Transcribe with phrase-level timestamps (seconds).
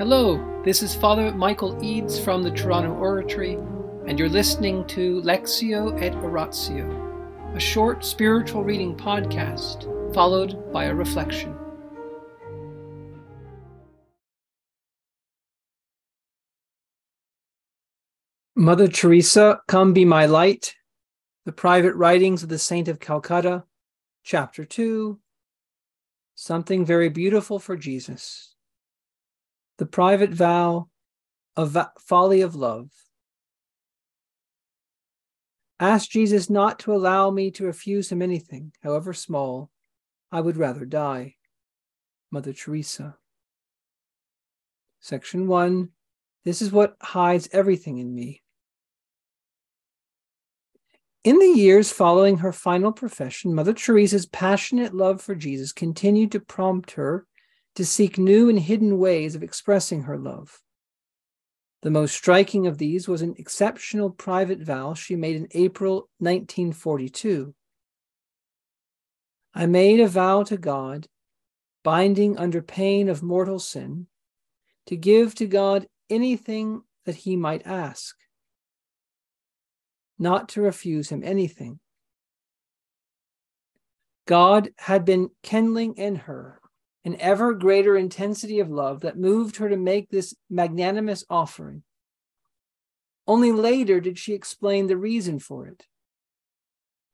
[0.00, 3.58] Hello, this is Father Michael Eades from the Toronto Oratory,
[4.06, 9.84] and you're listening to Lectio et Oratio, a short spiritual reading podcast
[10.14, 11.54] followed by a reflection.
[18.56, 20.76] Mother Teresa, Come Be My Light,
[21.44, 23.64] the Private Writings of the Saint of Calcutta,
[24.24, 25.20] Chapter 2
[26.36, 28.49] Something Very Beautiful for Jesus
[29.80, 30.90] the private vow
[31.56, 32.90] of folly of love.
[35.80, 39.70] Ask Jesus not to allow me to refuse him anything, however small.
[40.30, 41.36] I would rather die.
[42.30, 43.16] Mother Teresa.
[45.00, 45.88] Section 1
[46.44, 48.42] This is what hides everything in me.
[51.24, 56.40] In the years following her final profession, Mother Teresa's passionate love for Jesus continued to
[56.40, 57.26] prompt her
[57.76, 60.60] to seek new and hidden ways of expressing her love.
[61.82, 67.54] The most striking of these was an exceptional private vow she made in April 1942.
[69.54, 71.08] I made a vow to God,
[71.82, 74.06] binding under pain of mortal sin,
[74.86, 78.14] to give to God anything that he might ask,
[80.18, 81.80] not to refuse him anything.
[84.26, 86.59] God had been kindling in her
[87.04, 91.82] an ever greater intensity of love that moved her to make this magnanimous offering.
[93.26, 95.86] Only later did she explain the reason for it.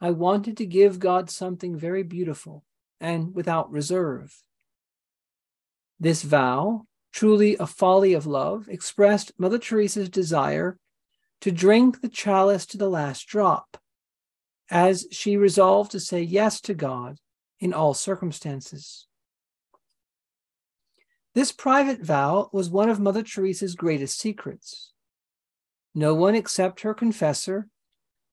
[0.00, 2.64] I wanted to give God something very beautiful
[3.00, 4.42] and without reserve.
[5.98, 10.78] This vow, truly a folly of love, expressed Mother Teresa's desire
[11.40, 13.78] to drink the chalice to the last drop,
[14.70, 17.18] as she resolved to say yes to God
[17.60, 19.06] in all circumstances.
[21.36, 24.94] This private vow was one of Mother Teresa's greatest secrets.
[25.94, 27.68] No one except her confessor,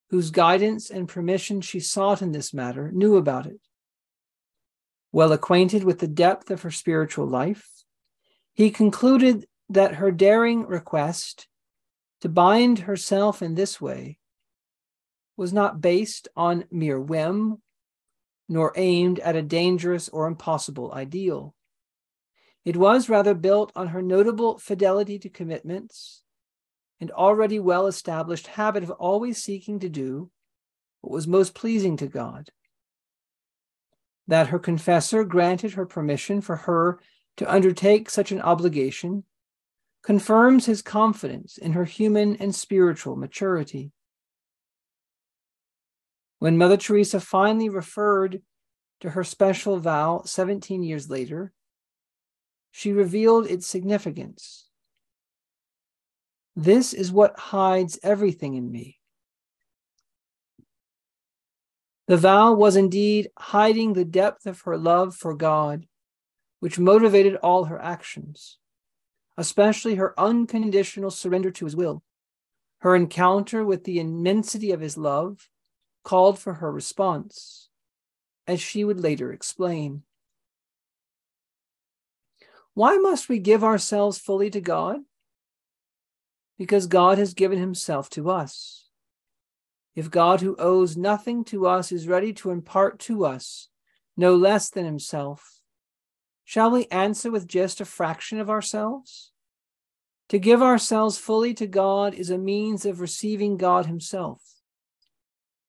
[0.10, 3.60] whose guidance and permission she sought in this matter, knew about it.
[5.12, 7.68] Well acquainted with the depth of her spiritual life,
[8.54, 11.50] he concluded that her daring request
[12.22, 14.18] to bind herself in this way
[15.36, 17.62] was not based on mere whim,
[18.48, 21.54] nor aimed at a dangerous or impossible ideal.
[22.66, 26.22] It was rather built on her notable fidelity to commitments
[27.02, 30.32] and already well established habit of always seeking to do
[31.02, 32.50] what was most pleasing to God.
[34.28, 37.02] That her confessor granted her permission for her
[37.38, 39.26] to undertake such an obligation
[40.02, 43.92] confirms his confidence in her human and spiritual maturity.
[46.40, 48.42] When Mother Teresa finally referred
[49.02, 51.52] to her special vow 17 years later,
[52.76, 54.68] she revealed its significance.
[56.56, 59.00] This is what hides everything in me.
[62.08, 65.86] The vow was indeed hiding the depth of her love for God,
[66.62, 68.58] which motivated all her actions,
[69.38, 72.02] especially her unconditional surrender to his will.
[72.80, 75.48] Her encounter with the immensity of his love
[76.04, 77.70] called for her response,
[78.48, 80.02] as she would later explain.
[82.74, 85.02] Why must we give ourselves fully to God?
[86.58, 88.90] Because God has given himself to us.
[89.96, 93.70] If God, who owes nothing to us, is ready to impart to us
[94.18, 95.62] no less than himself,
[96.44, 99.32] shall we answer with just a fraction of ourselves?
[100.30, 104.42] To give ourselves fully to God is a means of receiving God himself.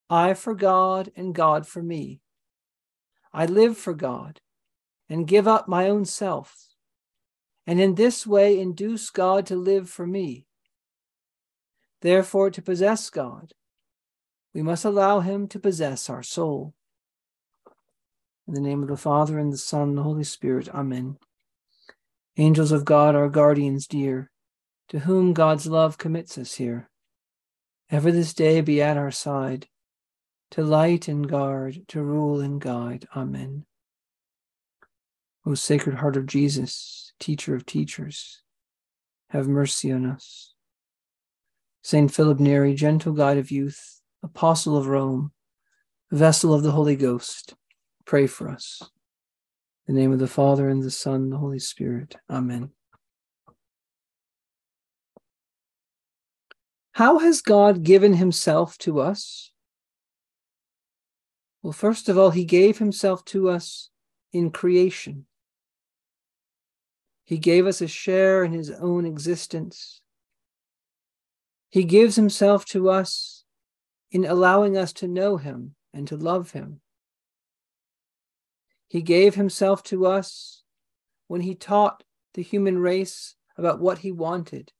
[0.09, 2.21] I for God and God for me.
[3.31, 4.39] I live for God
[5.07, 6.64] and give up my own self
[7.67, 10.45] and in this way induce God to live for me.
[12.01, 13.53] Therefore, to possess God,
[14.53, 16.73] we must allow Him to possess our soul.
[18.47, 21.17] In the name of the Father, and the Son, and the Holy Spirit, Amen.
[22.37, 24.29] Angels of God, our guardians dear,
[24.89, 26.89] to whom God's love commits us here,
[27.89, 29.67] ever this day be at our side,
[30.51, 33.07] to light and guard, to rule and guide.
[33.15, 33.65] Amen.
[35.45, 38.41] O Sacred Heart of Jesus, Teacher of teachers,
[39.29, 40.53] have mercy on us.
[41.81, 45.31] Saint Philip Neri, gentle guide of youth, apostle of Rome,
[46.11, 47.55] vessel of the Holy Ghost,
[48.05, 48.81] pray for us.
[49.87, 52.15] In the name of the Father, and the Son, and the Holy Spirit.
[52.29, 52.71] Amen.
[56.93, 59.51] How has God given himself to us?
[61.61, 63.89] Well, first of all, he gave himself to us
[64.31, 65.25] in creation.
[67.25, 70.01] He gave us a share in his own existence.
[71.69, 73.43] He gives himself to us
[74.11, 76.81] in allowing us to know him and to love him.
[78.87, 80.63] He gave himself to us
[81.27, 82.03] when he taught
[82.35, 84.71] the human race about what he wanted,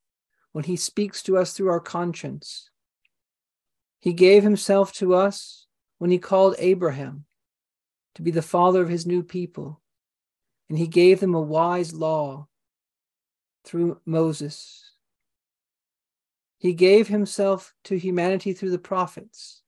[0.51, 2.69] when he speaks to us through our conscience.
[3.99, 5.65] He gave himself to us
[5.97, 7.25] when he called Abraham
[8.13, 9.81] to be the father of his new people,
[10.69, 12.47] and he gave them a wise law
[13.63, 14.91] through Moses.
[16.57, 19.61] He gave himself to humanity through the prophets.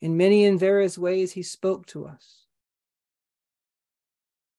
[0.00, 2.44] In many and various ways, he spoke to us.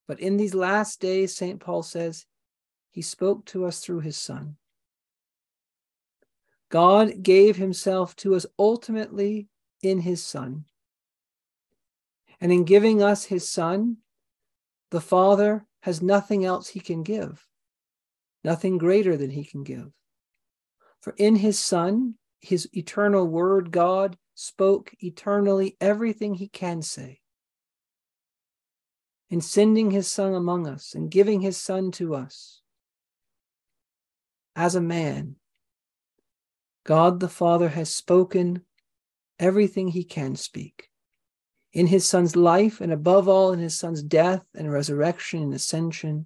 [0.07, 1.59] But in these last days, St.
[1.59, 2.25] Paul says,
[2.91, 4.55] he spoke to us through his Son.
[6.69, 9.47] God gave himself to us ultimately
[9.81, 10.65] in his Son.
[12.41, 13.97] And in giving us his Son,
[14.91, 17.45] the Father has nothing else he can give,
[18.43, 19.91] nothing greater than he can give.
[21.01, 27.21] For in his Son, his eternal Word, God spoke eternally everything he can say.
[29.29, 32.61] In sending his Son among us and giving his Son to us,
[34.55, 35.35] as a man,
[36.85, 38.61] God the Father has spoken
[39.37, 40.89] everything he can speak.
[41.77, 46.25] In his Son's life, and above all, in his Son's death and resurrection and ascension,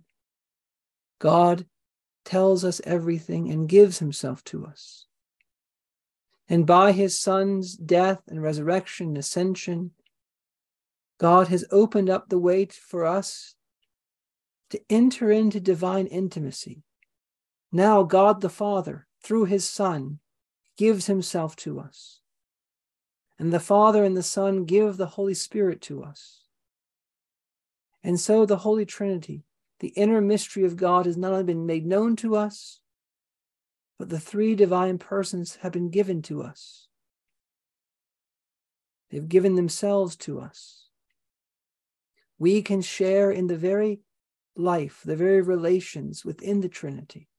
[1.20, 1.66] God
[2.24, 5.08] tells us everything and gives himself to us.
[6.48, 9.92] And by his Son's death and resurrection and ascension,
[11.20, 13.56] God has opened up the way for us
[14.70, 16.82] to enter into divine intimacy.
[17.74, 20.20] Now, God the Father, through his Son,
[20.78, 22.21] gives himself to us.
[23.42, 26.44] And the Father and the Son give the Holy Spirit to us.
[28.04, 29.46] And so the Holy Trinity
[29.80, 32.82] the inner mystery of God has not only been made known to us,
[33.98, 36.88] but the three divine persons have been given to us.
[39.10, 40.90] They've given themselves to us.
[42.38, 44.02] We can share in the very
[44.56, 47.31] life, the very relations within the Trinity.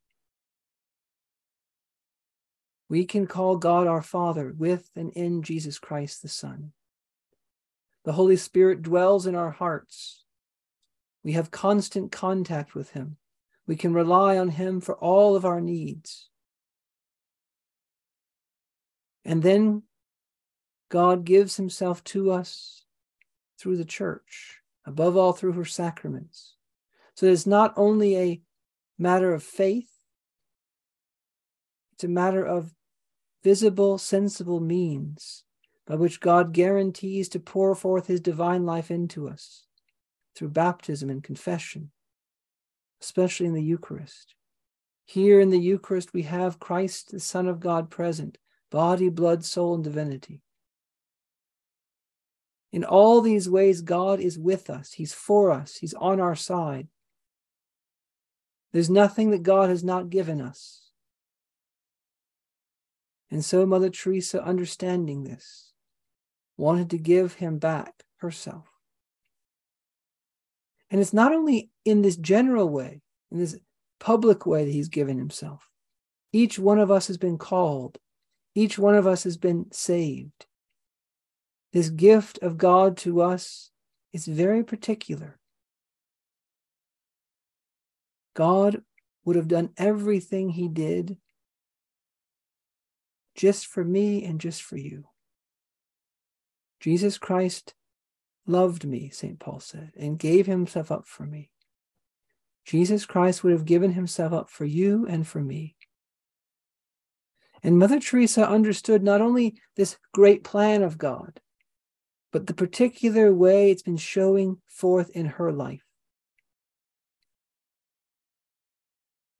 [2.92, 6.72] We can call God our Father with and in Jesus Christ the Son.
[8.04, 10.22] The Holy Spirit dwells in our hearts
[11.24, 13.16] we have constant contact with Him.
[13.66, 16.28] We can rely on Him for all of our needs.
[19.24, 19.84] And then
[20.90, 22.84] God gives Himself to us
[23.58, 26.56] through the church, above all through her sacraments.
[27.14, 28.42] So it's not only a
[28.98, 29.88] matter of faith,
[31.94, 32.74] it's a matter of
[33.42, 35.44] visible, sensible means
[35.86, 39.66] by which God guarantees to pour forth His divine life into us
[40.34, 41.90] through baptism and confession,
[43.00, 44.34] especially in the Eucharist.
[45.04, 48.38] Here in the Eucharist, we have Christ, the Son of God, present
[48.70, 50.40] body, blood, soul, and divinity.
[52.72, 54.92] In all these ways, God is with us.
[54.92, 55.76] He's for us.
[55.76, 56.88] He's on our side.
[58.72, 60.81] There's nothing that God has not given us.
[63.32, 65.72] And so, Mother Teresa, understanding this,
[66.58, 68.68] wanted to give him back herself.
[70.90, 73.00] And it's not only in this general way,
[73.30, 73.56] in this
[73.98, 75.70] public way that he's given himself.
[76.30, 77.96] Each one of us has been called,
[78.54, 80.44] each one of us has been saved.
[81.72, 83.70] This gift of God to us
[84.12, 85.38] is very particular.
[88.34, 88.82] God
[89.24, 91.16] would have done everything he did
[93.34, 95.04] just for me and just for you.
[96.80, 97.74] Jesus Christ
[98.46, 99.38] loved me, St.
[99.38, 101.50] Paul said, and gave himself up for me.
[102.64, 105.76] Jesus Christ would have given himself up for you and for me.
[107.62, 111.40] And Mother Teresa understood not only this great plan of God,
[112.32, 115.84] but the particular way it's been showing forth in her life.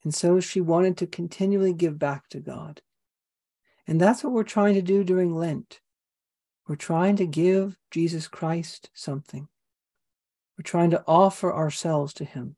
[0.04, 2.80] And so she wanted to continually give back to God.
[3.86, 5.80] And that's what we're trying to do during Lent.
[6.68, 9.48] We're trying to give Jesus Christ something.
[10.56, 12.56] We're trying to offer ourselves to Him.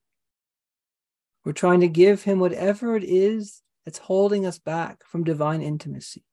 [1.45, 6.25] We're trying to give Him whatever it is that's holding us back from divine intimacy.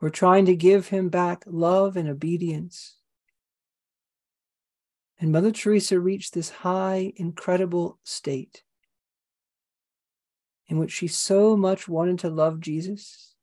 [0.00, 2.96] We're trying to give Him back love and obedience.
[5.18, 8.64] And Mother Teresa reached this high, incredible state
[10.68, 13.35] in which she so much wanted to love Jesus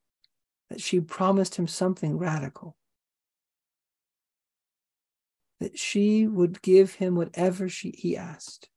[0.74, 2.76] that she promised him something radical.
[5.60, 8.70] That she would give him whatever she, he asked.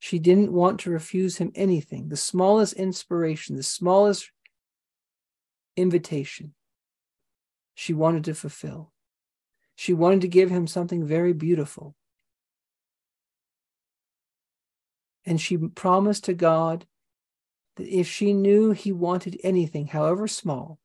[0.00, 4.32] She didn't want to refuse him anything, the smallest inspiration, the smallest
[5.76, 6.54] invitation.
[7.76, 8.90] She wanted to fulfill.
[9.76, 11.94] She wanted to give him something very beautiful.
[15.24, 16.84] And she promised to God
[17.78, 20.78] that if she knew he wanted anything, however small,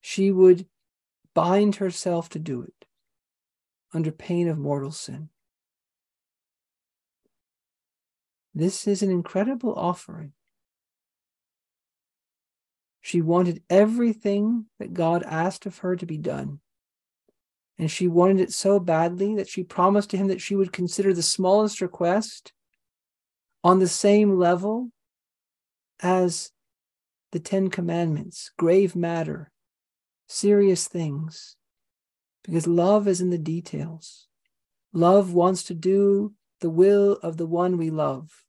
[0.00, 0.66] she would
[1.34, 2.86] bind herself to do it
[3.92, 5.28] under pain of mortal sin.
[8.54, 10.32] This is an incredible offering.
[13.02, 16.60] She wanted everything that God asked of her to be done.
[17.78, 21.12] And she wanted it so badly that she promised to him that she would consider
[21.12, 22.52] the smallest request
[23.62, 24.90] on the same level
[26.00, 26.50] as
[27.32, 29.50] the Ten Commandments, grave matter,
[30.26, 31.56] serious things,
[32.42, 34.26] because love is in the details.
[34.92, 38.44] Love wants to do the will of the one we love.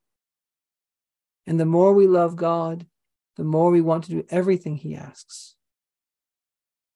[1.45, 2.87] And the more we love God,
[3.35, 5.55] the more we want to do everything he asks.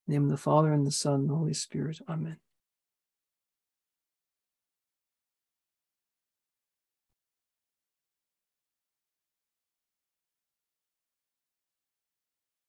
[0.08, 2.00] In the name of the Father and the Son and the Holy Spirit.
[2.08, 2.38] Amen.